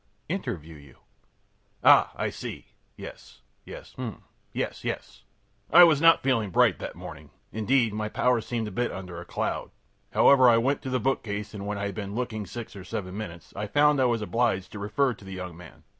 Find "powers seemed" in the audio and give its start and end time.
8.09-8.67